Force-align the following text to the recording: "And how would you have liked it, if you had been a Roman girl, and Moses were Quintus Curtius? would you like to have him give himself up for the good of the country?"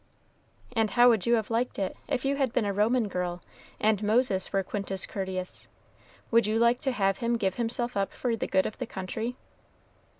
"And 0.75 0.89
how 0.89 1.09
would 1.09 1.27
you 1.27 1.35
have 1.35 1.51
liked 1.51 1.77
it, 1.77 1.95
if 2.07 2.25
you 2.25 2.35
had 2.37 2.51
been 2.51 2.65
a 2.65 2.73
Roman 2.73 3.07
girl, 3.07 3.43
and 3.79 4.01
Moses 4.01 4.51
were 4.51 4.63
Quintus 4.63 5.05
Curtius? 5.05 5.67
would 6.31 6.47
you 6.47 6.57
like 6.57 6.81
to 6.81 6.91
have 6.91 7.19
him 7.19 7.37
give 7.37 7.53
himself 7.57 7.95
up 7.95 8.11
for 8.11 8.35
the 8.35 8.47
good 8.47 8.65
of 8.65 8.79
the 8.79 8.87
country?" 8.87 9.35